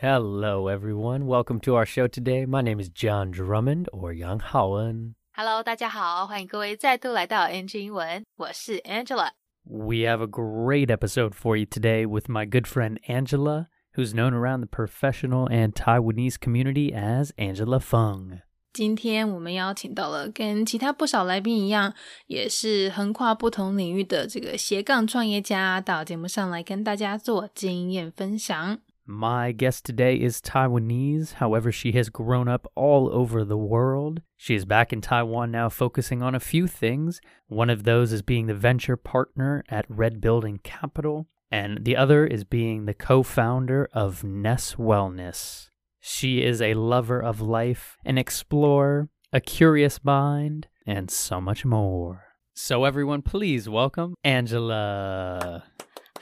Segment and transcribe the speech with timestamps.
[0.00, 1.26] Hello, everyone.
[1.26, 2.44] Welcome to our show today.
[2.44, 5.14] My name is John Drummond or Yang Haoen.
[5.32, 9.30] Hello，大家好，欢迎各位再度来到 NG 英文，我是 Angela。
[9.64, 14.34] We have a great episode for you today with my good friend Angela, who's known
[14.34, 18.42] around the professional and Taiwanese community as Angela Fung.
[18.74, 21.94] 今天我们邀请到了跟其他不少来宾一样，
[22.26, 28.80] 也是横跨不同领域的这个斜杠创业家，到节目上来跟大家做经验分享。
[29.05, 31.33] My guest today is Taiwanese.
[31.33, 34.21] However, she has grown up all over the world.
[34.37, 37.19] She is back in Taiwan now, focusing on a few things.
[37.47, 42.25] One of those is being the venture partner at Red Building Capital, and the other
[42.27, 45.69] is being the co founder of Ness Wellness.
[45.99, 52.25] She is a lover of life, an explorer, a curious mind, and so much more.
[52.53, 55.63] So, everyone, please welcome Angela.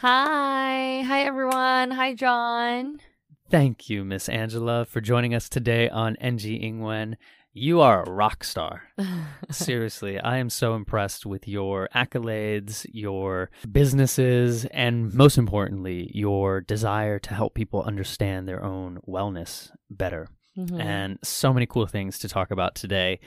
[0.02, 1.92] Hi, hi everyone.
[1.92, 3.02] Hi, John.
[3.50, 7.16] Thank you, Miss Angela, for joining us today on NG Ingwen.
[7.52, 8.84] You are a rock star.
[9.52, 17.20] Seriously, I am so impressed with your accolades, your businesses, and most importantly, your desire
[17.20, 20.30] to help people understand their own wellness better.
[20.58, 20.82] Mhm.
[20.82, 23.20] And so many cool things to talk about today.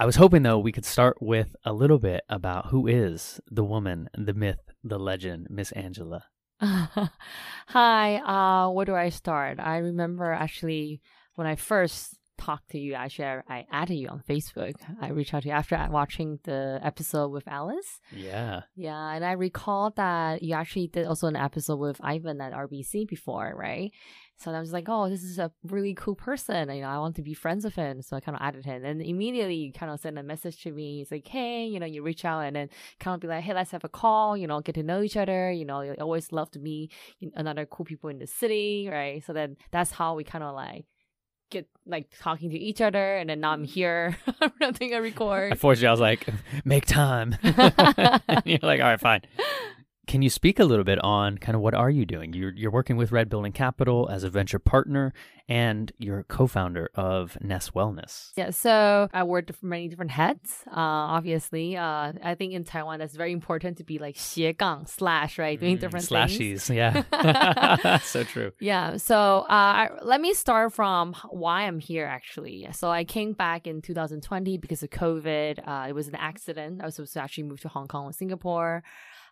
[0.00, 3.62] I was hoping, though, we could start with a little bit about who is the
[3.62, 6.24] woman, the myth, the legend, Miss Angela.
[6.60, 9.60] Hi, uh, where do I start?
[9.60, 11.02] I remember actually
[11.34, 14.72] when I first talked to you, actually, I, I added you on Facebook.
[15.02, 18.00] I reached out to you after watching the episode with Alice.
[18.10, 18.62] Yeah.
[18.74, 23.06] Yeah, and I recall that you actually did also an episode with Ivan at RBC
[23.06, 23.90] before, right?
[24.40, 26.70] So I was like, oh, this is a really cool person.
[26.70, 28.00] You know, I want to be friends with him.
[28.00, 28.86] So I kind of added him.
[28.86, 31.02] And immediately you kind of sent a message to me.
[31.02, 33.52] It's like, hey, you know, you reach out and then kind of be like, hey,
[33.52, 35.50] let's have a call, you know, get to know each other.
[35.52, 36.90] You know, you always love to meet
[37.34, 39.22] another cool people in the city, right?
[39.22, 40.86] So then that's how we kind of like
[41.50, 43.16] get like talking to each other.
[43.16, 43.66] And then now I'm mm.
[43.66, 44.16] here.
[44.40, 45.52] I'm not doing a record.
[45.52, 46.26] Unfortunately, I was like,
[46.64, 47.36] make time.
[47.42, 49.20] you're like, all right, fine.
[50.10, 52.32] Can you speak a little bit on kind of what are you doing?
[52.32, 55.12] You're you're working with Red Building Capital as a venture partner,
[55.48, 58.32] and you're a co-founder of Ness Wellness.
[58.34, 60.64] Yeah, so I wore diff- many different heads.
[60.66, 65.38] Uh, obviously, uh, I think in Taiwan that's very important to be like 斜杠 slash
[65.38, 66.66] right, doing Mm, different slashies.
[66.66, 66.70] things.
[66.70, 68.50] Yeah, so true.
[68.58, 72.66] Yeah, so uh, I- let me start from why I'm here actually.
[72.72, 75.60] So I came back in 2020 because of COVID.
[75.64, 76.82] Uh, it was an accident.
[76.82, 78.82] I was supposed to actually move to Hong Kong or Singapore.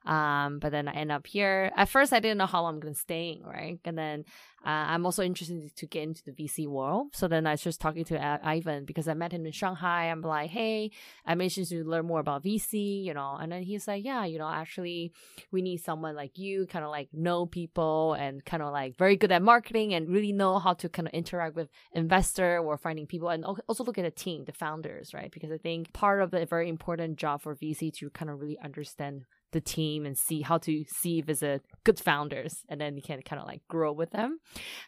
[0.09, 1.71] Um, but then I end up here.
[1.77, 3.79] At first, I didn't know how long I'm gonna stay, right?
[3.85, 4.25] And then
[4.65, 7.09] uh, I'm also interested to get into the VC world.
[7.13, 10.07] So then I was just talking to uh, Ivan because I met him in Shanghai.
[10.07, 10.91] I'm like, hey,
[11.27, 13.37] I'm interested to learn more about VC, you know.
[13.39, 15.13] And then he's like, yeah, you know, actually,
[15.53, 19.17] we need someone like you, kind of like know people and kind of like very
[19.17, 23.07] good at marketing and really know how to kind of interact with investor or finding
[23.07, 25.31] people and also look at the team, the founders, right?
[25.31, 28.59] Because I think part of the very important job for VC to kind of really
[28.59, 32.65] understand the team and see how to see if it's a good founders.
[32.69, 34.41] And then you can kind of like grow with them.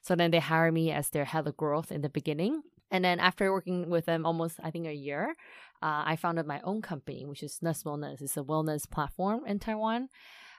[0.03, 2.63] So then they hire me as their head of growth in the beginning.
[2.91, 5.37] And then after working with them almost i think a year
[5.81, 8.21] uh, i founded my own company which is Nest wellness.
[8.21, 10.09] It's a wellness platform in taiwan.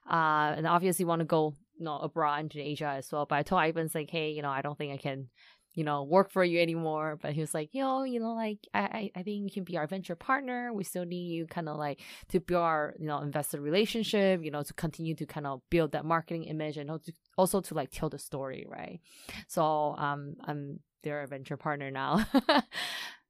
[0.10, 3.26] Uh, and obviously want to go you know abroad into asia as well.
[3.26, 5.28] But i told ivan like hey you know i don't think i can
[5.74, 7.18] you know, work for you anymore.
[7.22, 9.88] But he was like, yo, you know, like I, I, think you can be our
[9.88, 10.74] venture partner.
[10.74, 14.52] We still need you kind of like to build our, you know, investor relationship, you
[14.52, 17.90] know, to continue to kind of build that marketing image and also- also to like
[17.92, 19.00] tell the story, right?
[19.48, 22.26] So um I'm their venture partner now.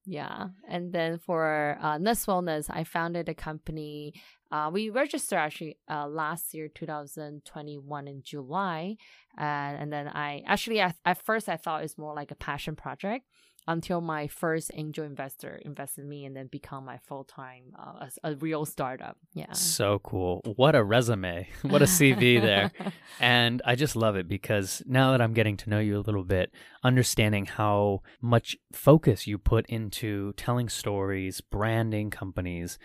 [0.06, 0.48] yeah.
[0.68, 4.14] And then for uh Nest Wellness, I founded a company.
[4.52, 8.98] Uh, we registered actually uh, last year, 2021 in July.
[9.38, 12.76] And, and then I actually, at, at first, I thought it's more like a passion
[12.76, 13.26] project
[13.72, 18.08] until my first angel investor invested in me and then become my full time, uh,
[18.24, 19.18] a, a real startup.
[19.34, 19.54] Yeah.
[19.54, 20.42] So cool.
[20.56, 21.48] What a resume.
[21.62, 22.72] What a CV there.
[23.20, 26.24] And I just love it because now that I'm getting to know you a little
[26.24, 26.52] bit,
[26.84, 32.80] understanding how much focus you put into telling stories, branding companies,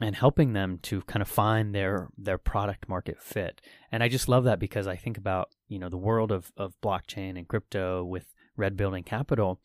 [0.00, 3.60] and helping them to kind of find their their product market fit.
[3.90, 6.74] And I just love that because I think about, you know, the world of, of
[6.82, 9.60] blockchain and crypto with Red Building Capital.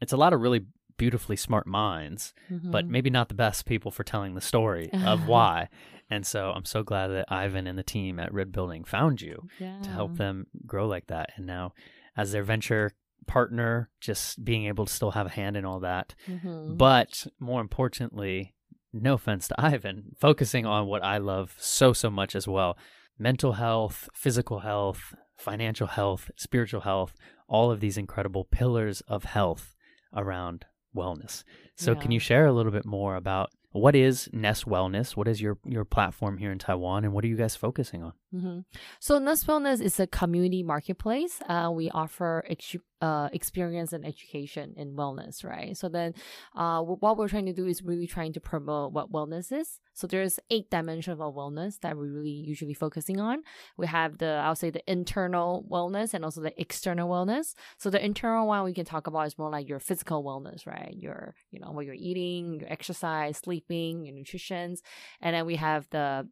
[0.00, 0.66] It's a lot of really
[0.96, 2.88] beautifully smart minds, but Mhm.
[2.88, 5.68] maybe not the best people for telling the story of why.
[6.10, 9.48] And so I'm so glad that Ivan and the team at Red Building found you
[9.60, 9.78] yeah.
[9.82, 11.30] to help them grow like that.
[11.36, 11.72] And now,
[12.16, 12.92] as their venture
[13.26, 16.14] partner, just being able to still have a hand in all that.
[16.26, 16.76] Mhm.
[16.78, 18.54] But more importantly,
[18.92, 22.76] no offense to Ivan, focusing on what I love so, so much as well
[23.20, 27.14] mental health, physical health, financial health, spiritual health,
[27.48, 29.74] all of these incredible pillars of health
[30.14, 30.66] around
[30.96, 31.44] wellness.
[31.76, 35.16] So, can you share a little bit more about what is Nest Wellness?
[35.16, 38.12] What is your your platform here in Taiwan, and what are you guys focusing on?
[38.30, 38.58] Hmm
[39.00, 41.40] So Nest Wellness is a community marketplace.
[41.48, 45.74] Uh, we offer ex- uh, experience and education in wellness, right?
[45.74, 46.12] So then,
[46.54, 49.80] uh, wh- what we're trying to do is really trying to promote what wellness is.
[49.94, 53.44] So there's eight dimensions of wellness that we're really usually focusing on.
[53.78, 57.54] We have the, I'll say the internal wellness and also the external wellness.
[57.78, 60.92] So the internal one we can talk about is more like your physical wellness, right?
[60.94, 64.76] Your, you know, what you're eating, your exercise, sleeping, your nutrition.
[65.22, 66.28] And then we have the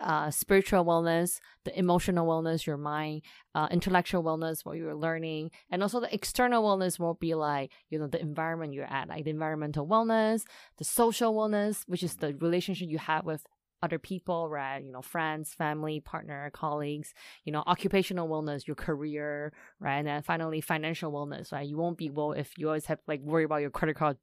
[0.00, 3.22] uh, spiritual wellness, the emotional wellness, your mind,
[3.54, 7.98] uh, intellectual wellness, what you're learning, and also the external wellness will be like you
[7.98, 10.42] know the environment you're at, like the environmental wellness,
[10.78, 13.44] the social wellness, which is the relationship you have with
[13.82, 14.82] other people, right?
[14.84, 17.14] You know, friends, family, partner, colleagues.
[17.44, 19.98] You know, occupational wellness, your career, right?
[19.98, 21.66] And then finally, financial wellness, right?
[21.66, 24.16] You won't be well if you always have like worry about your credit card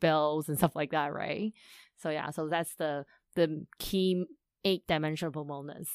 [0.00, 1.52] bills and stuff like that, right?
[1.96, 3.04] So yeah, so that's the
[3.34, 4.24] the key
[4.68, 5.88] eight dimensional wellness.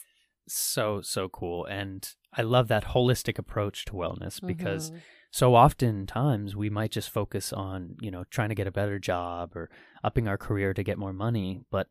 [0.47, 1.99] So so cool, and
[2.39, 4.99] I love that holistic approach to wellness because Mhm.
[5.31, 9.55] so oftentimes we might just focus on you know trying to get a better job
[9.55, 9.69] or
[10.03, 11.87] upping our career to get more money but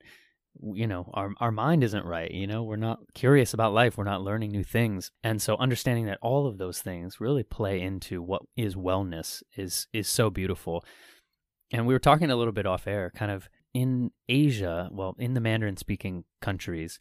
[0.81, 2.63] you know our our mind isn't right you know?
[2.63, 3.97] We're not curious about life.
[3.97, 5.11] We're not learning new things.
[5.29, 9.87] And so understanding that all of those things really play into what is wellness is
[9.95, 10.85] is so beautiful.
[11.73, 15.35] And we were talking a little bit off air kind of in Asia well in
[15.35, 16.99] the Mandarin speaking countries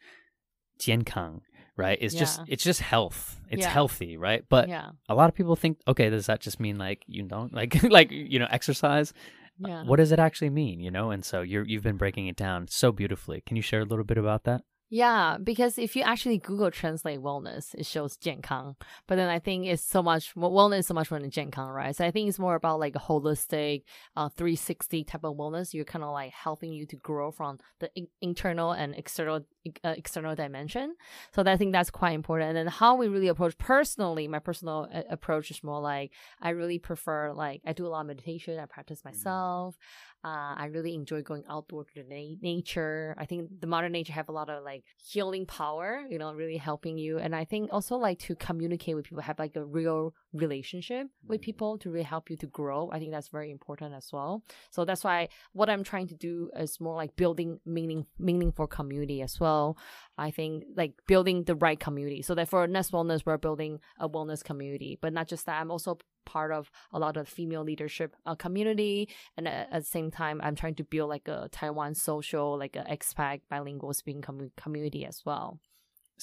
[0.77, 1.41] 健康
[1.77, 3.39] right it's just it's just health.
[3.49, 3.69] It's Yeah.
[3.69, 4.43] healthy right?
[4.49, 7.53] But yeah, a lot of people think okay does that just mean like you don't
[7.59, 9.13] like like you know exercise?
[9.63, 9.83] Uh, yeah.
[9.83, 11.11] what does it actually mean you know?
[11.11, 13.41] And so you're you've been breaking it down so beautifully.
[13.45, 17.18] Can you share a little bit about that Yeah, because if you actually Google translate
[17.18, 18.76] wellness, it shows 健康.
[19.08, 21.70] But then I think it's so much well, wellness is so much more than 健康,
[21.70, 21.94] right?
[21.94, 23.82] So I think it's more about like a holistic,
[24.16, 25.74] uh, 360 type of wellness.
[25.74, 29.40] You're kind of like helping you to grow from the in- internal and external
[29.82, 30.94] uh, external dimension.
[31.34, 32.50] So I think that's quite important.
[32.50, 36.50] And then how we really approach personally, my personal uh, approach is more like I
[36.50, 38.60] really prefer like I do a lot of meditation.
[38.60, 39.76] I practice myself.
[40.23, 43.15] Uh, I really enjoy going outdoor to the na- nature.
[43.17, 46.57] I think the modern nature have a lot of like healing power, you know, really
[46.57, 47.17] helping you.
[47.17, 51.41] And I think also like to communicate with people, have like a real relationship with
[51.41, 52.89] people to really help you to grow.
[52.91, 54.43] I think that's very important as well.
[54.69, 59.21] So that's why what I'm trying to do is more like building meaning meaningful community
[59.21, 59.77] as well.
[60.17, 62.21] I think like building the right community.
[62.21, 64.99] So that for Nest Wellness, we're building a wellness community.
[65.01, 69.09] But not just that, I'm also part of a lot of female leadership uh, community.
[69.37, 72.75] And at, at the same time, I'm trying to build like a Taiwan social, like
[72.75, 75.59] a expat bilingual speaking commu- community as well.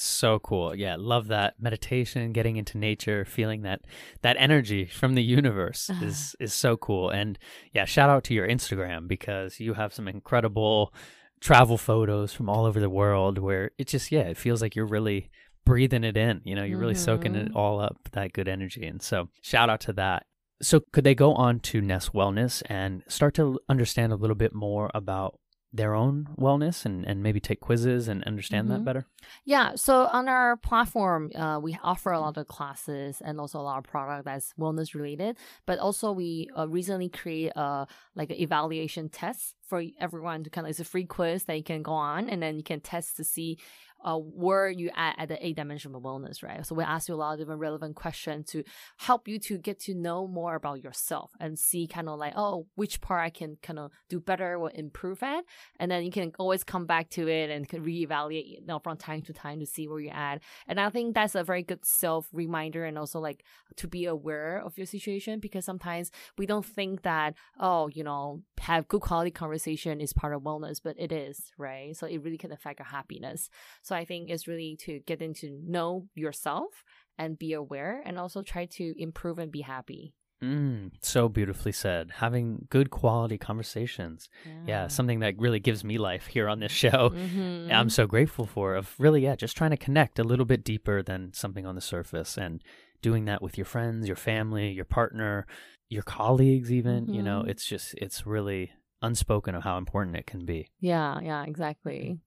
[0.00, 3.80] so cool yeah love that meditation getting into nature feeling that
[4.22, 7.36] that energy from the universe is is so cool and
[7.72, 10.94] yeah shout out to your instagram because you have some incredible
[11.40, 14.86] travel photos from all over the world where it just yeah it feels like you're
[14.86, 15.30] really
[15.68, 17.56] breathing it in you know you're really soaking it Mhm.
[17.56, 20.26] all up that good energy and so shout out to that
[20.62, 24.54] so could they go on to nest wellness and start to understand a little bit
[24.54, 25.38] more about
[25.70, 28.84] their own wellness and, and maybe take quizzes and understand that Mhm.
[28.84, 29.04] better
[29.44, 33.66] Yeah, so on our platform, uh, we offer a lot of classes and also a
[33.70, 35.36] lot of product that's wellness related.
[35.66, 40.66] But also, we uh, recently create a like an evaluation test for everyone to kind
[40.66, 43.16] of it's a free quiz that you can go on and then you can test
[43.18, 43.58] to see
[44.04, 46.64] uh, where you at at the eight dimensional wellness, right?
[46.64, 48.64] So we ask you a lot of different relevant questions to
[48.98, 52.66] help you to get to know more about yourself and see kind of like oh
[52.74, 55.44] which part I can kind of do better or improve at,
[55.78, 59.22] and then you can always come back to it and reevaluate you know, from time
[59.22, 60.40] to time to see where you're at.
[60.66, 63.44] And I think that's a very good self reminder and also like
[63.76, 68.42] to be aware of your situation because sometimes we don't think that, oh, you know,
[68.60, 71.96] have good quality conversation is part of wellness, but it is, right?
[71.96, 73.48] So it really can affect your happiness.
[73.88, 76.84] So I think it's really to get into know yourself
[77.16, 80.12] and be aware and also try to improve and be happy.
[80.44, 82.10] Mm, so beautifully said.
[82.16, 84.28] Having good quality conversations.
[84.66, 87.10] Yeah, something that really gives me life here on this show.
[87.10, 87.72] Mhm.
[87.72, 91.02] I'm so grateful for of really, yeah, just trying to connect a little bit deeper
[91.02, 92.62] than something on the surface and
[93.00, 95.46] doing that with your friends, your family, your partner,
[95.88, 97.48] your colleagues even, you know, Mhm.
[97.50, 100.68] it's just it's really unspoken of how important it can be.
[100.78, 102.18] yeah, yeah, exactly.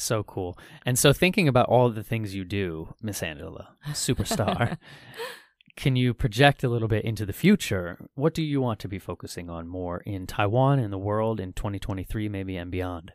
[0.00, 0.56] So cool.
[0.86, 4.78] And so thinking about all the things you do, Miss Angela, superstar,
[5.76, 7.98] can you project a little bit into the future?
[8.14, 11.52] What do you want to be focusing on more in Taiwan, in the world, in
[11.52, 13.12] 2023, maybe and beyond?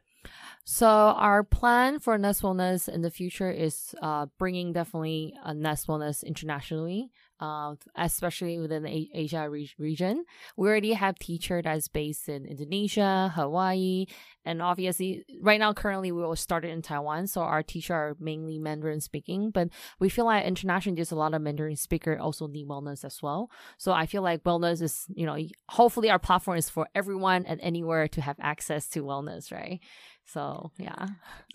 [0.65, 5.87] So our plan for Nest Wellness in the future is uh, bringing definitely a Nest
[5.87, 10.23] Wellness internationally, uh, especially within the Asia re- region.
[10.55, 14.05] We already have teacher that's based in Indonesia, Hawaii,
[14.45, 17.27] and obviously right now currently we will start it in Taiwan.
[17.27, 19.67] So our teacher are mainly Mandarin speaking, but
[19.99, 23.51] we feel like internationally there's a lot of Mandarin speaker also need wellness as well.
[23.77, 27.59] So I feel like wellness is you know hopefully our platform is for everyone and
[27.59, 29.81] anywhere to have access to wellness, right?
[30.24, 31.06] So, yeah.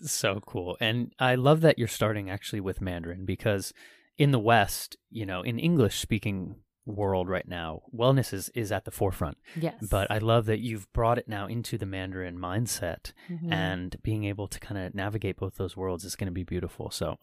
[0.02, 0.76] So cool.
[0.80, 3.72] And I love that you're starting actually with Mandarin because
[4.16, 8.84] in the West, you know, in English speaking world right now, wellness is, is at
[8.84, 9.38] the forefront.
[9.58, 9.74] Yes.
[9.88, 13.50] But I love that you've brought it now into the Mandarin mindset Mhm.
[13.50, 16.90] and being able to kind of navigate both those worlds is going to be beautiful.
[16.90, 17.16] So,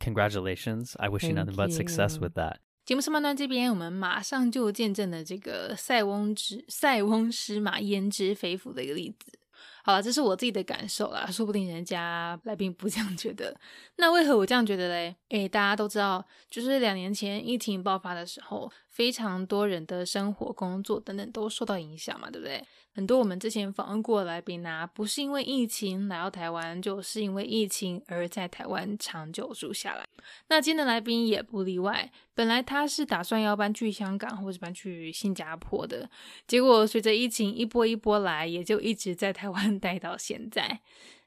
[0.00, 0.96] congratulations.
[0.98, 2.20] I wish you Thank nothing but success you.
[2.22, 2.58] with that.
[2.84, 9.38] 节目上半段这边，我们马上就见证了这个塞翁之塞翁失马焉知非福的一个例子。
[9.87, 13.55] 好了，这是我自己的感受啦，说不定人家来宾不这样觉得。
[13.95, 15.15] 那为何我这样觉得嘞？
[15.29, 22.61] 诶，大家都知道，就是两年前疫情爆发的时候，非常多人的生活、工作等等都受到影响嘛，对不对？
[22.97, 30.03] 很多我们之前访问过的来宾啊，不是因为疫情来到台湾，就是因为疫情而在台湾长久住下来。
[30.47, 36.09] 那今天的来宾也不例外，本来他是打算要搬去香港或者搬去新加坡的，
[36.47, 40.79] 结果随着疫情一波一波来，也就一直在台湾 待到现在。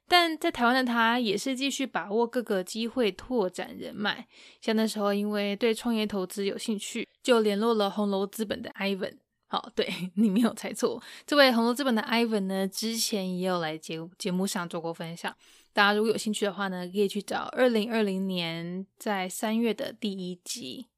[0.09, 4.27] 但在台湾的他也是继续把握各个机会拓展人脉，
[4.61, 9.19] 像那时候因为对创业投资有兴趣，就联络了红楼资本的 Ivan。
[9.53, 15.35] 好，对 你没有猜错，这位红楼资本的 Ivan 呢，之前也有来节节目上做过分享。
[15.73, 20.90] 大家如果有兴趣的话呢，可以去找二零二零年在三月的第一集。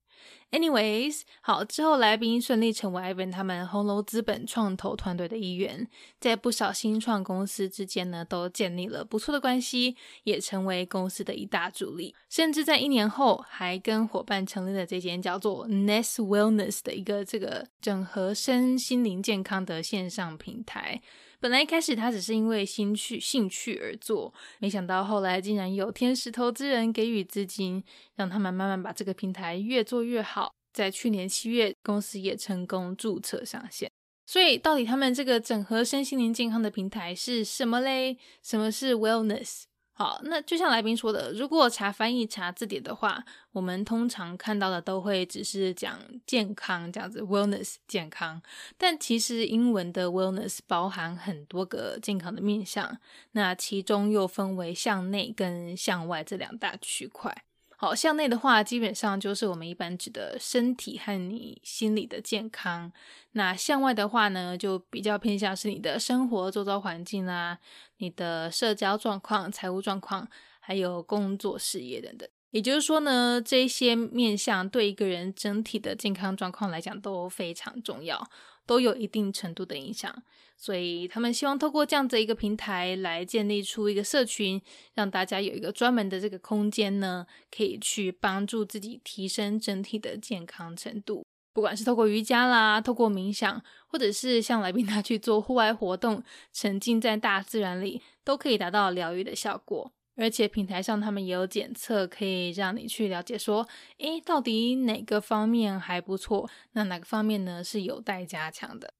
[0.53, 5.89] Anyways，好，之后来宾顺利成为 Ivan 他们红楼资本创投团队的一员，
[6.21, 12.15] 在不少新创公司之间呢，都建立了不错的关系，也成为公司的一大助力。
[12.29, 21.01] 甚至在一年后，还跟伙伴成立了这间叫做 Nest Wellness 的一个这个整合身心灵健康的线上平台。
[21.43, 27.83] 本来一开始他只是因为兴趣兴趣而做，没想到后来竟然有天使投资人给予资金，
[28.15, 30.55] 让他们慢慢把这个平台越做越好。
[30.73, 33.91] 在去年七月，公司也成功注册上线。
[34.25, 38.17] 所以，到底他们这个整合身心灵健康的平台是什么嘞？
[38.41, 39.65] 什么是 wellness？
[39.95, 43.23] 好，那就像来宾说的，如果查翻译、查字典的话，
[43.53, 48.43] 我们通常看到的都会只是讲健康这样子，wellness 健康。
[48.79, 52.99] 但其实英文的 wellness 包含很多个健康的面向，
[53.33, 57.45] 那其中又分为向内跟向外这两大区块。
[57.85, 62.93] 好，向内的话，基本上就是我们一般指的身体和你心理的健康；
[63.33, 67.59] 那向外的话呢，就比较偏向是你的生活周遭环境啦、
[67.97, 70.29] 你的社交状况、财务状况，
[70.61, 72.29] 还有工作事业等等。
[72.53, 78.31] 也就是说呢，这些面向对一个人整体的健康状况来讲都非常重要，
[78.67, 80.23] 都有一定程度的影响。
[80.57, 84.63] 所以他们希望透过这样子一个平台来建立出一个社群，
[84.95, 91.25] 让大家有一个专门的这个空间呢，可以去帮助自己提升整体的健康程度。
[91.53, 99.93] 不管是透过瑜伽啦，透过冥想，或者是像来宾他去做户外活动，沉浸在大自然里，都可以达到疗愈的效果。
[100.17, 103.67] 而且平台上他们也有检测，可以让你去了解说，
[103.99, 108.95] 诶，到底哪个方面还不错，那哪个方面呢是有待加强的。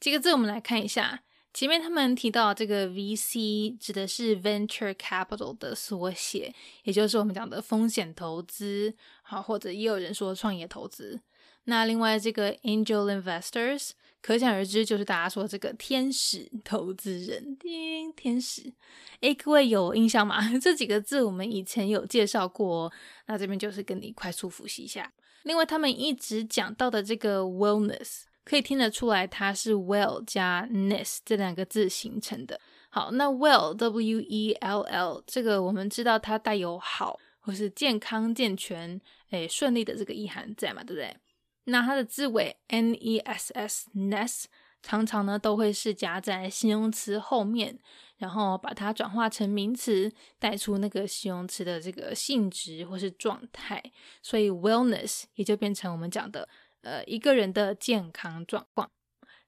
[0.00, 11.20] 几个字我们来看一下，前面他们提到这个 VC 指的是 Venture Capital 的缩写，也就是我们讲的风险投资，好，或者也有人说创业投资。
[11.64, 13.90] 那另外这个 Angel Investors，
[14.20, 18.72] 可想而知就是大家说这个天使投资人，叮，天使。
[19.20, 20.40] 诶，各位有印象吗？
[20.58, 22.92] 这几个字我们以前有介绍过，
[23.26, 25.12] 那这边就是跟你快速复习一下。
[25.42, 28.22] 另外他们一直讲到的这个 Wellness。
[28.46, 32.60] 可以听得出来，它是 well 加 ness 这两个字形成的。
[32.90, 41.16] 好，那 well w e l l 这个我们知道它带有好或是健康、健全、诶顺利的这个意涵在嘛，对不对？
[41.64, 44.44] 那它的字尾 n e s s ness
[44.82, 47.78] 常常呢都会是加在形容词后面，
[48.18, 53.82] 然后把它转化成名词，带出那个形容词的这个性质或是状态，
[54.22, 56.48] 所以 wellness 也就变成我们讲的。
[56.82, 58.90] 呃，一个人的健康状况，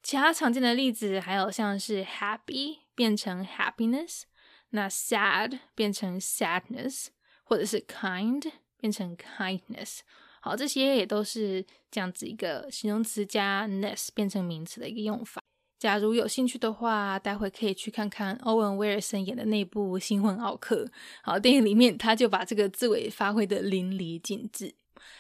[0.03, 4.23] 其他常见的例子还有像是 happy 变成 happiness，
[4.71, 7.09] 那 sad 变成 sadness，
[7.45, 9.99] 或者是 kind 变成 kindness。
[10.47, 15.43] 好，这些也都是这样子一个形容词加 ness 变成名词的一个用法。
[15.81, 20.85] 假如有兴趣的话，待会可以去看看欧文·威尔森演的那部《新婚奥克》。
[21.25, 24.73] 好，电影里面他就把这个字尾发挥的淋漓尽致。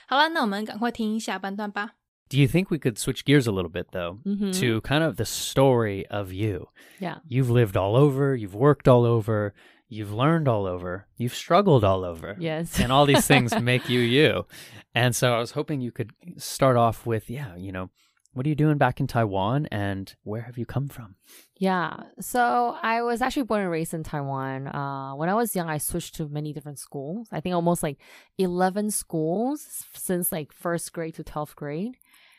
[0.06, 1.96] 好了，那我们赶快听下半段吧。
[2.28, 4.52] Do you think we could switch gears a little bit though Mhm.
[4.60, 6.68] to kind of the story of you?
[7.00, 7.18] Yeah.
[7.28, 9.54] You've lived all over, you've worked all over,
[9.88, 12.36] you've learned all over, you've struggled all over.
[12.38, 12.80] Yes.
[12.80, 14.46] and all these things make you you.
[14.94, 17.90] And so I was hoping you could start off with, yeah, you know,
[18.32, 21.14] what are you doing back in Taiwan and where have you come from?
[21.58, 21.96] Yeah.
[22.20, 24.66] So I was actually born and raised in Taiwan.
[24.66, 27.28] Uh, when I was young, I switched to many different schools.
[27.32, 27.98] I think almost like
[28.36, 31.96] 11 schools since like first grade to 12th grade.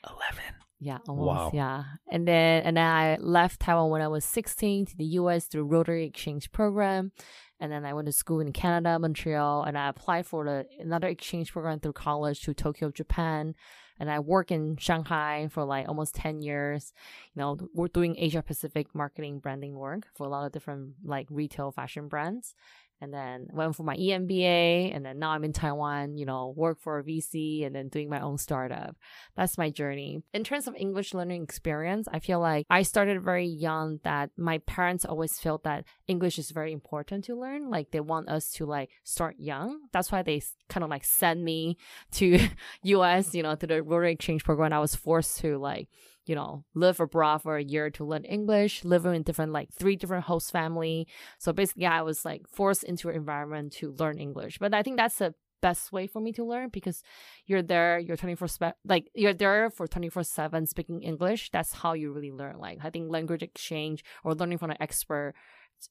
[0.07, 0.43] 11.
[0.79, 1.27] Yeah, almost.
[1.27, 1.51] Wow.
[1.53, 1.83] Yeah.
[2.11, 5.63] And then and then I left Taiwan when I was 16 to the US through
[5.63, 7.11] Rotary Exchange Program.
[7.59, 11.07] And then I went to school in Canada, Montreal, and I applied for the another
[11.07, 13.55] exchange program through college to Tokyo, Japan.
[13.99, 16.93] And I worked in Shanghai for like almost 10 years.
[17.33, 21.25] You know, we're doing Asia Pacific marketing branding work for a lot of different like
[21.31, 22.53] retail fashion brands
[23.01, 26.79] and then went for my EMBA and then now I'm in Taiwan, you know, work
[26.79, 28.95] for a VC and then doing my own startup.
[29.35, 30.23] That's my journey.
[30.33, 34.59] In terms of English learning experience, I feel like I started very young that my
[34.59, 37.69] parents always felt that English is very important to learn.
[37.69, 39.79] Like they want us to like start young.
[39.91, 41.77] That's why they kind of like send me
[42.13, 42.39] to
[42.83, 44.73] US, you know, to the Rotary Exchange program.
[44.73, 45.87] I was forced to like
[46.27, 49.95] you know, live abroad for a year to learn English, living in different, like three
[49.95, 51.07] different host family.
[51.39, 54.57] So basically, I was like forced into an environment to learn English.
[54.59, 57.01] But I think that's the best way for me to learn because
[57.45, 61.49] you're there, you're 24 spe- like you're there for 24 7 speaking English.
[61.51, 62.57] That's how you really learn.
[62.59, 65.33] Like, I think language exchange or learning from an expert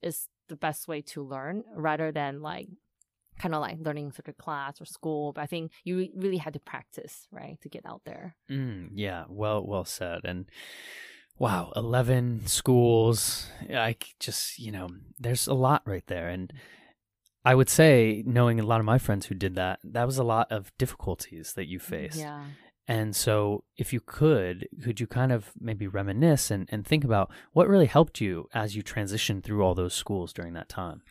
[0.02, 2.68] is the best way to learn rather than like
[3.38, 5.32] kind of like learning through the class or school.
[5.32, 8.36] But I think you re- really had to practice, right, to get out there.
[8.50, 10.20] Mm, yeah, well, well said.
[10.24, 10.46] And
[11.38, 13.48] wow, 11 schools.
[13.70, 14.88] I just, you know,
[15.18, 16.28] there's a lot right there.
[16.28, 16.52] And
[17.44, 20.24] I would say, knowing a lot of my friends who did that, that was a
[20.24, 22.18] lot of difficulties that you faced.
[22.18, 22.44] Yeah.
[22.88, 27.30] And so, if you could, could you kind of maybe reminisce and, and think about
[27.52, 31.02] what really helped you as you transitioned through all those schools during that time?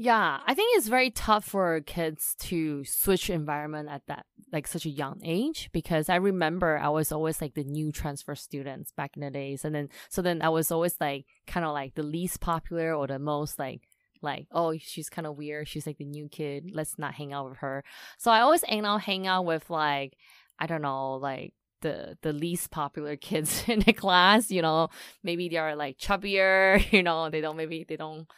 [0.00, 4.86] Yeah, I think it's very tough for kids to switch environment at that like such
[4.86, 9.16] a young age because I remember I was always like the new transfer students back
[9.16, 12.04] in the days and then so then I was always like kind of like the
[12.04, 13.82] least popular or the most like
[14.22, 17.48] like oh she's kind of weird she's like the new kid let's not hang out
[17.48, 17.82] with her.
[18.18, 20.16] So I always hang out hang out with like
[20.60, 24.90] I don't know like the the least popular kids in the class you know?
[25.24, 27.30] Maybe they are like chubbier you know?
[27.30, 28.28] They don't maybe they don't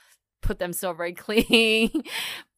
[0.42, 1.90] put themselves very clean.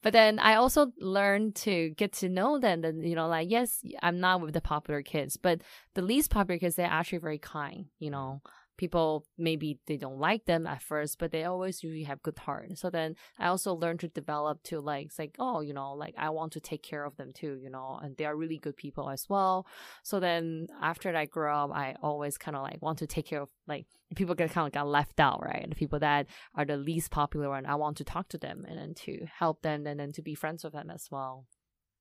[0.03, 2.85] but then I also learned to get to know them.
[2.85, 5.63] And you know, like yes, I'm not with the popular kids, but
[5.95, 7.87] the least popular kids they're actually very kind.
[7.99, 8.43] You know,
[8.77, 12.79] people maybe they don't like them at first, but they always usually have good heart.
[12.79, 16.15] So then I also learned to develop to like it's like oh you know like
[16.19, 17.59] I want to take care of them too.
[17.63, 19.67] You know, and they are really good people as well.
[20.03, 23.43] So then after I grew up, I always kind of like want to take care
[23.43, 25.67] of like people get kind of got left out, right?
[25.69, 28.79] The people that are the least popular one, I want to talk to them and
[28.79, 31.47] then to help them and then to be friends with them as well.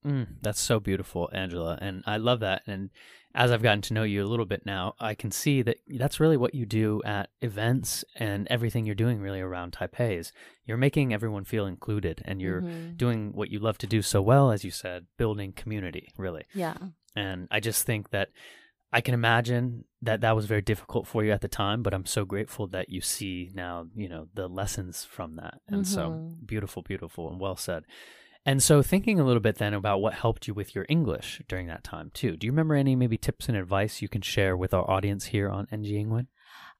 [0.04, 1.78] Mm, that's so beautiful, Angela.
[1.80, 2.62] And I love that.
[2.66, 2.90] And
[3.34, 6.18] as I've gotten to know you a little bit now, I can see that that's
[6.20, 10.32] really what you do at events and everything you're doing really around Taipei is
[10.66, 12.96] you're making everyone feel included and you're Mhm.
[12.96, 16.44] doing what you love to do so well, as you said, building community, really.
[16.52, 16.74] Yeah.
[17.14, 18.30] And I just think that
[18.92, 22.04] I can imagine that that was very difficult for you at the time, but I'm
[22.04, 25.60] so grateful that you see now, you know, the lessons from that.
[25.66, 26.46] And so Mhm.
[26.46, 27.84] beautiful, beautiful, and well said.
[28.44, 31.68] And so thinking a little bit then about what helped you with your English during
[31.68, 32.36] that time too.
[32.36, 35.48] Do you remember any maybe tips and advice you can share with our audience here
[35.48, 36.26] on NG Ingwen?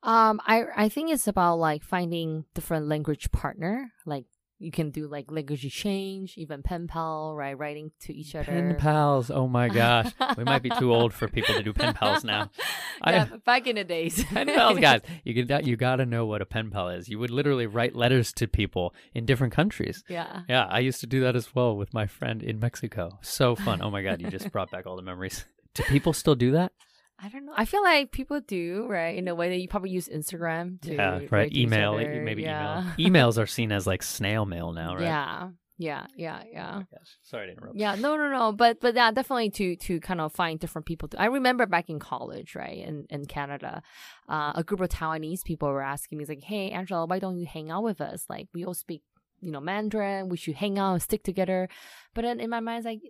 [0.03, 3.93] Um, I I think it's about like finding different language partner.
[4.05, 4.25] Like
[4.63, 7.59] you can do like language exchange, even pen pal, right?
[7.59, 8.45] Writing to each other.
[8.45, 9.31] Pen pals.
[9.31, 10.13] Oh my gosh.
[10.37, 12.51] we might be too old for people to do pen pals now.
[13.05, 14.23] Yeah, but back in the days.
[14.33, 15.01] pen pals, guys.
[15.25, 17.09] You can you got to know what a pen pal is.
[17.09, 20.05] You would literally write letters to people in different countries.
[20.09, 20.43] Yeah.
[20.49, 23.19] Yeah, I used to do that as well with my friend in Mexico.
[23.21, 23.83] So fun.
[23.83, 25.45] Oh my god, you just brought back all the memories.
[25.75, 26.73] Do people still do that?
[27.23, 27.53] I don't know.
[27.57, 29.17] I feel like people do, right?
[29.17, 31.55] In a way that you probably use Instagram to yeah, right.
[31.55, 32.23] Email, other.
[32.25, 32.93] maybe yeah.
[32.99, 33.31] email.
[33.31, 35.05] Emails are seen as like snail mail now, right?
[35.05, 35.51] Yeah.
[35.79, 36.07] Yeah.
[36.17, 36.43] Yeah.
[36.51, 36.83] Yeah.
[36.91, 37.77] Gosh, sorry to interrupt.
[37.77, 41.09] Yeah, no, no, no, but but yeah, definitely to to kind of find different people.
[41.09, 43.83] To, I remember back in college, right, in in Canada,
[44.29, 47.47] uh, a group of Taiwanese people were asking me, like, "Hey, Angela, why don't you
[47.47, 48.27] hang out with us?
[48.29, 49.03] Like, we all speak,
[49.41, 50.29] you know, Mandarin.
[50.29, 51.69] We should hang out and stick together."
[52.15, 53.01] But then in my mind, it's like,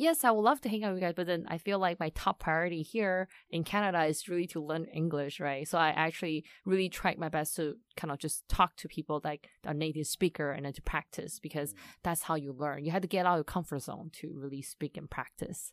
[0.00, 2.00] yes, I would love to hang out with you guys, but then I feel like
[2.00, 5.68] my top priority here in Canada is really to learn English, right?
[5.68, 9.50] So I actually really tried my best to kind of just talk to people like
[9.64, 11.76] a native speaker and then to practice because mm.
[12.02, 12.84] that's how you learn.
[12.84, 15.72] You had to get out of your comfort zone to really speak and practice.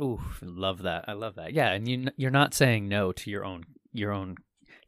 [0.00, 1.04] Ooh, love that.
[1.06, 1.52] I love that.
[1.52, 4.36] Yeah, and you you're not saying no to your own your own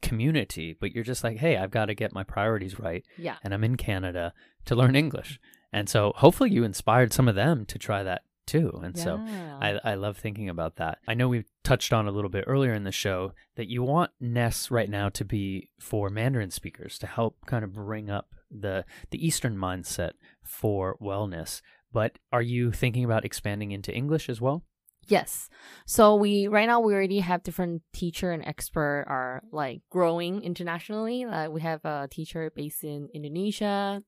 [0.03, 3.37] community, but you're just like, hey, I've got to get my priorities right, Yeah.
[3.42, 4.35] and I'm in Canada
[4.66, 5.40] to learn English,
[5.72, 8.80] and so hopefully you inspired some of them to try that too.
[8.82, 9.16] And so
[9.60, 10.98] I I love thinking about that.
[11.06, 14.10] I know we touched on a little bit earlier in the show that you want
[14.20, 18.84] Ness right now to be for Mandarin speakers to help kind of bring up the
[19.10, 21.62] the Eastern mindset for wellness.
[21.92, 24.64] But are you thinking about expanding into English as well?
[25.06, 25.48] Yes.
[25.86, 31.24] So we right now we already have different teacher and expert are like growing internationally.
[31.24, 34.02] Like we have a teacher based in Indonesia.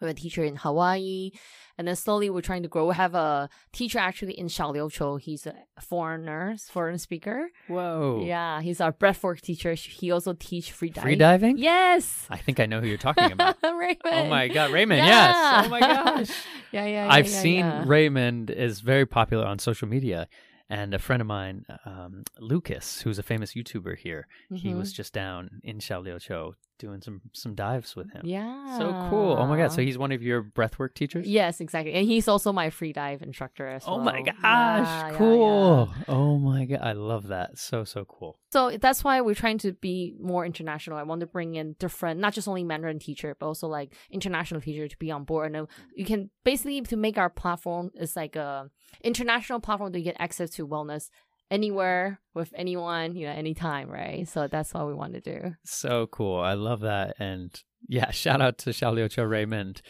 [0.00, 1.30] We have a teacher in Hawaii,
[1.78, 2.86] and then slowly we're trying to grow.
[2.88, 5.20] We have a teacher actually in Xiaoliuqiu.
[5.20, 7.48] He's a foreigner, foreign speaker.
[7.68, 8.22] Whoa.
[8.26, 9.72] Yeah, he's our breathwork teacher.
[9.74, 11.02] He also teach free diving.
[11.08, 11.58] Free diving?
[11.58, 12.26] Yes.
[12.28, 13.56] I think I know who you're talking about.
[13.62, 13.98] Raymond.
[14.04, 15.06] oh my god, Raymond, Yeah.
[15.06, 15.66] yes.
[15.66, 16.28] Oh my gosh.
[16.72, 17.06] yeah, yeah.
[17.06, 17.84] yeah, I've yeah, seen yeah.
[17.86, 20.28] Raymond is very popular on social media.
[20.68, 24.96] And a friend of mine, um, Lucas, who's a famous YouTuber here, he was Mhm.
[24.96, 28.22] just down in Xiaoliuqiu doing some some dives with him.
[28.24, 28.78] Yeah.
[28.78, 29.36] So cool.
[29.38, 29.72] Oh my god.
[29.72, 31.26] So he's one of your breathwork teachers?
[31.26, 31.92] Yes, exactly.
[31.94, 34.04] And he's also my free dive instructor as Oh well.
[34.04, 34.36] my gosh.
[34.42, 35.90] Yeah, yeah, cool.
[35.96, 36.04] yeah.
[36.08, 36.80] Oh my god.
[36.82, 37.58] I love that.
[37.58, 38.38] So so cool.
[38.52, 40.96] So that's why we're trying to be more international.
[40.96, 44.60] I want to bring in different, not just only Mandarin teacher, but also like international
[44.60, 45.54] teacher to be on board.
[45.54, 48.70] And you can basically to make our platform is like a
[49.02, 51.10] international platform you get access to wellness
[51.50, 54.28] anywhere with anyone, you know, anytime, right?
[54.28, 55.54] So that's what we want to do.
[55.64, 56.40] So cool.
[56.40, 57.14] I love that.
[57.18, 59.82] And yeah, shout out to Xiaoliuqiu Raymond.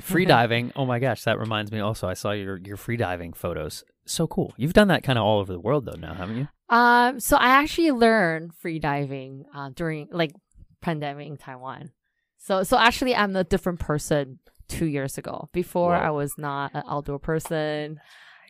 [0.00, 0.72] Free diving.
[0.76, 3.84] Oh my gosh, that reminds me also I saw your your free diving photos.
[4.06, 4.52] So cool.
[4.56, 6.48] You've done that kind of all over the world though now, haven't you?
[6.68, 10.32] Um, so I actually learned free diving uh, during like
[10.80, 11.92] pandemic in Taiwan.
[12.38, 15.48] So so actually I'm a different person two years ago.
[15.52, 15.98] Before Whoa.
[15.98, 18.00] I was not an outdoor person.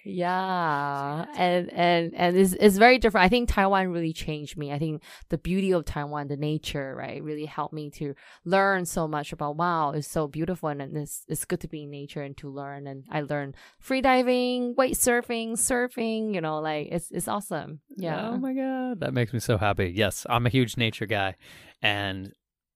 [0.05, 3.25] Yeah, and and and it's it's very different.
[3.25, 4.73] I think Taiwan really changed me.
[4.73, 8.15] I think the beauty of Taiwan, the nature, right, really helped me to
[8.45, 9.57] learn so much about.
[9.57, 12.87] Wow, it's so beautiful, and it's it's good to be in nature and to learn.
[12.87, 16.35] And I learned free diving, wake surfing, surfing.
[16.35, 17.81] You know, like it's it's awesome.
[17.97, 18.31] Yeah.
[18.31, 19.93] Oh my god, that makes me so happy.
[19.95, 21.37] Yes, I'm a huge nature guy,
[21.81, 22.33] and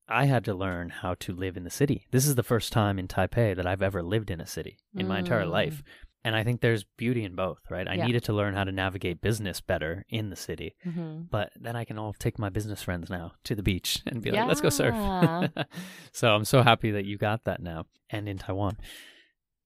[0.09, 2.07] I had to learn how to live in the city.
[2.11, 5.07] This is the first time in Taipei that I've ever lived in a city in
[5.07, 5.51] my entire Mm.
[5.51, 5.83] life.
[6.29, 7.89] And I think there's beauty in both, right?
[7.89, 8.05] I Yeah.
[8.05, 11.85] needed to learn how to navigate business better in the city, hmm but then I
[11.85, 14.69] can all take my business friends now to the beach and be like, let's go
[14.69, 14.95] surf.
[16.13, 18.77] So I'm so happy that you got that now and in Taiwan.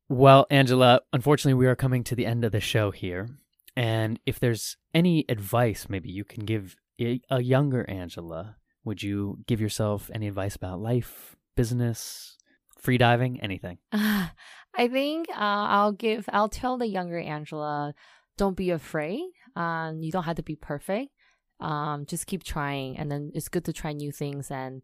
[0.08, 3.28] Well, Angela, unfortunately, we are coming to the end of the show here.
[3.74, 9.38] And if there's any advice maybe you can give a a younger Angela, would you
[9.48, 12.36] give yourself any advice about life, business,
[12.78, 13.78] free diving, anything?
[14.74, 17.94] I think uh, I'll give, I'll tell the younger Angela,
[18.38, 19.22] don't be afraid.
[19.54, 21.10] Um, you don't have to be perfect.
[21.60, 24.82] Um, just keep trying, and then it's good to try new things and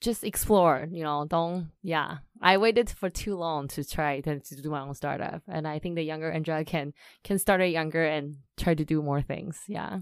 [0.00, 0.88] just explore.
[0.90, 1.70] You know, don't.
[1.82, 5.68] Yeah, I waited for too long to try to, to do my own startup, and
[5.68, 9.22] I think the younger Angela can can start it younger and try to do more
[9.22, 9.60] things.
[9.68, 10.00] Yeah,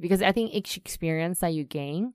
[0.00, 2.14] because I think each experience that you gain.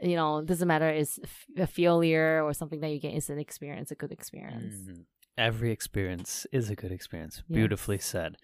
[0.00, 1.18] You know, doesn't matter is
[1.56, 3.16] a failure or something that you gain.
[3.16, 4.74] is an experience, a good experience.
[4.74, 5.06] Mhm.
[5.38, 7.42] Every experience is a good experience.
[7.48, 7.54] Yes.
[7.56, 8.36] Beautifully said.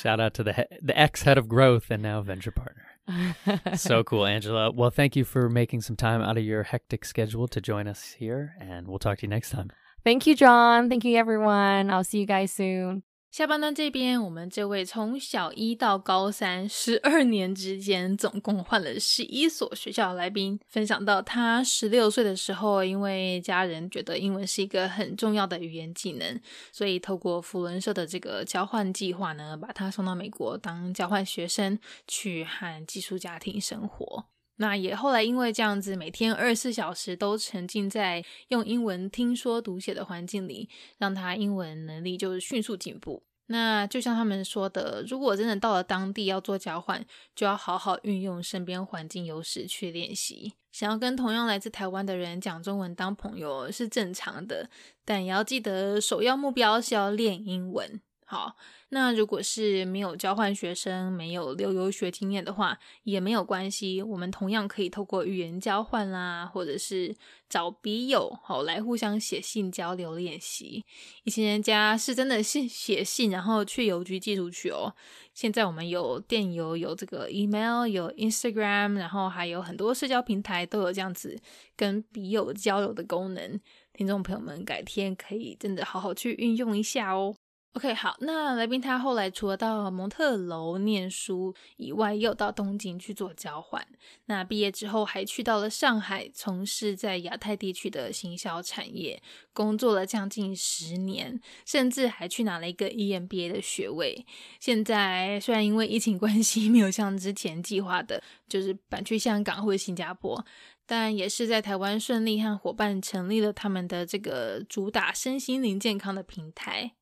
[0.00, 2.84] Shout out to the he- the ex head of growth and now venture partner.
[3.76, 4.70] so cool, Angela.
[4.70, 8.12] Well, thank you for making some time out of your hectic schedule to join us
[8.12, 9.70] here, and we'll talk to you next time.
[10.04, 10.88] Thank you, John.
[10.88, 11.90] Thank you, everyone.
[11.90, 13.02] I'll see you guys soon.
[13.30, 26.40] 下半段这边，我们这位从小一到高三十二年之间，总共换了十一所学校的来宾，分享到他十六岁的时候，因为家人觉得英文是一个很重要的语言技能，
[26.72, 34.26] 所以透过福伦社的这个交换计划呢，把他送到美国当交换学生，去和寄宿家庭生活。
[34.60, 40.68] 那也后来因为这样子，每天二十四小时都沉浸在用英文听说读写的环境里，
[40.98, 43.22] 让他英文能力就是迅速进步。
[43.46, 47.02] 那就像他们说的，如果真的到了当地要做交换，
[47.34, 50.52] 就要好好运用身边环境优势去练习。
[50.70, 54.68] 想要跟同样来自台湾的人讲中文当朋友是正常的，
[55.06, 58.00] 但也要记得首要目标是要练英文。
[58.30, 58.54] 好。
[58.90, 64.00] 那如果是没有交换学生、没有留游学经验的话，也没有关系。
[64.00, 67.14] 我们同样可以透过语言交换啦，或者是
[67.48, 70.84] 找笔友，好来互相写信交流练习。
[71.24, 74.94] 以前人家是真的信写信，然后去邮局寄出去哦。
[75.34, 81.36] 现在我们有电邮、有这个 email、有 Instagram，然后还有很多社交平台都有这样子
[81.76, 83.60] 跟笔友交流的功能。
[83.92, 87.36] 听众朋友们，改天可以真的好好去运用一下哦。
[87.74, 93.86] OK，好，那来宾他后来除了到蒙特楼念书以外，又到东京去做交换。
[94.24, 104.26] 那毕业之后还去到了上海，从事在亚太地区的行销产业，工作了将近十年，甚至还去拿了一个 EMBA 的学位。
[104.58, 110.44] 现在虽然因为疫情关系 没有像之前计划的，就是搬去香港或者新加坡，
[110.84, 116.94] 但也是在台湾顺利和伙伴成立了他们的这个主打身心灵健康的平台。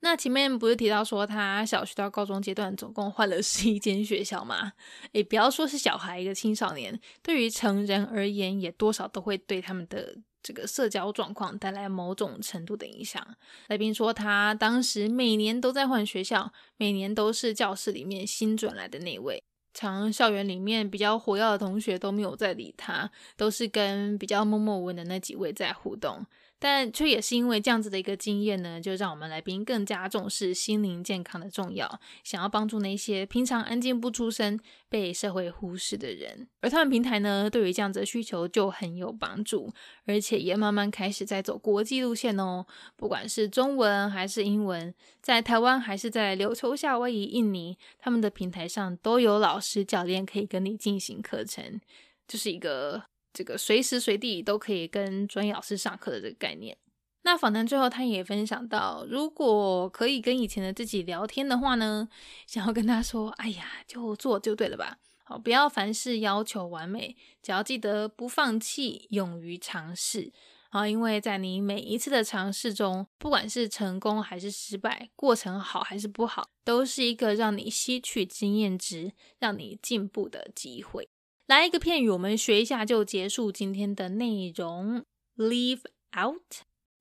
[0.00, 4.72] 那前面不是提到说他小学到高中阶段总共换了十一间学校吗？
[5.12, 13.26] 诶，不要说是小孩，一个青少年，对于成人而言，也多少都会对他们的这个社交状况带来某种程度的影响。
[13.66, 19.42] 来宾说，他当时每年都在换学校，每年都是教室里面新转来的那位，
[19.74, 26.24] 常校园里面比较活跃的同学都没有在理他，都是跟比较默默无闻的那几位在互动。
[26.58, 36.48] 但却也是因为这样子的一个经验呢，就让我们来宾更加重视心灵健康的重要，想要帮助那些平常安静不出声、被社会忽视的人。
[36.60, 39.72] 而他们平台呢，对于这样子的需求就很有帮助，
[40.06, 42.66] 而且也慢慢开始在走国际路线哦。
[42.96, 44.92] 不管是中文还是英文，
[45.22, 51.80] 在台湾还是在琉球、夏威夷、印尼，他们的平台上都有老师教练可以跟你进行课程，
[52.26, 53.04] 就是一个。
[53.32, 56.76] 这个随时随地都可以跟专业老师上课的这个概念。
[57.22, 62.08] 那访谈最后，他也分享到，如果可以跟以前的自己聊天的话呢，
[62.46, 70.32] 想要跟他说：“哎呀，就做就对了吧，好，不要凡事要求完美，只要记得不放弃，勇于尝试
[70.70, 70.88] 啊！
[70.88, 81.10] 因为在你每一次的尝试中，不管是成功还是失败，过程好还是不好，都是一个让你吸取经验值、让你进步的机会。”
[81.48, 85.02] 来一个片语，我们学一下就结束今天的内容。
[85.34, 85.80] Leave
[86.14, 86.42] out，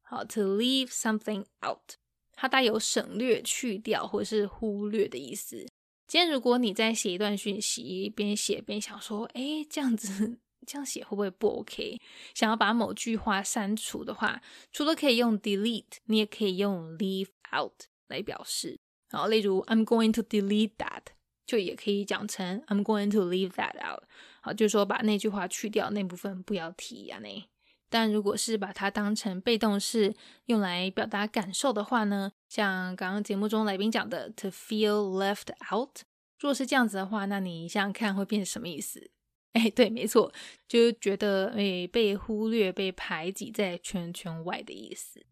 [0.02, 1.96] 好，to leave something out，
[2.32, 5.68] 它带有省略、去掉或是忽略的意思。
[6.08, 12.00] 今天如果你在写一段讯息，边写边想说，哎，这样子 这样写会不会不 OK？
[12.34, 17.74] 想要把某句话删除的话，除了可以用 delete，你也可以用 leave out
[18.08, 18.80] 来表示。
[19.10, 21.17] 好，例如 I'm going to delete that，
[21.48, 24.04] 就也可以讲成 I'm going to leave that out。
[24.42, 27.18] 好，就是说把那句话去掉，那部分不要提呀。
[27.20, 27.44] 那
[27.90, 30.14] 但如果是把它当成被动式
[30.48, 36.02] 用来表达感受的话呢，像刚刚节目中来宾讲的 “to feel left out”，
[36.40, 39.10] 如果是这样子的话，那你想想看会变成什么意思？
[39.54, 40.32] 哎，对，没错，
[40.68, 45.26] 就觉得哎被忽略、被排挤在圈圈外的意思。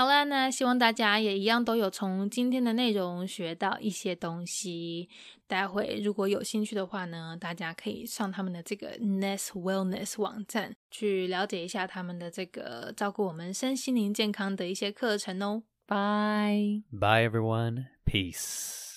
[0.00, 5.10] 好啦，那希望大家也一样都有从今天的内容学到一些东西。
[5.46, 15.64] 待会如果有兴趣的话呢，大家可以上他们的这个 Nest Wellness 网站去了解一下他们的这个照顾我们身心灵健康的一些课程哦。
[15.86, 18.89] Bye bye everyone, peace.